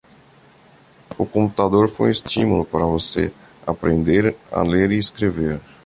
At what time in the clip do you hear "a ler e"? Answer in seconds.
4.51-4.97